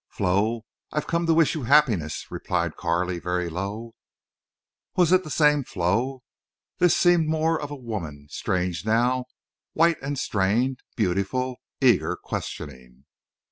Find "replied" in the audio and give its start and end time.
2.31-2.75